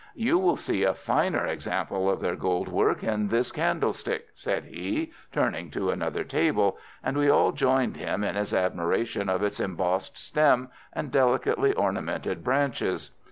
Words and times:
"You 0.15 0.39
will 0.39 0.57
see 0.57 0.83
a 0.83 0.95
finer 0.95 1.45
example 1.45 2.09
of 2.09 2.21
their 2.21 2.35
gold 2.35 2.67
work 2.69 3.03
in 3.03 3.27
this 3.27 3.51
candlestick," 3.51 4.29
said 4.33 4.63
he, 4.63 5.11
turning 5.31 5.69
to 5.69 5.91
another 5.91 6.23
table, 6.23 6.79
and 7.03 7.15
we 7.15 7.29
all 7.29 7.51
joined 7.51 7.97
him 7.97 8.23
in 8.23 8.33
his 8.33 8.51
admiration 8.51 9.29
of 9.29 9.43
its 9.43 9.59
embossed 9.59 10.17
stem 10.17 10.69
and 10.91 11.11
delicately 11.11 11.71
ornamented 11.75 12.43
branches. 12.43 13.11